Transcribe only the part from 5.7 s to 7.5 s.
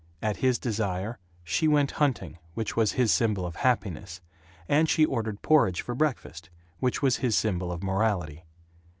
for breakfast, which was his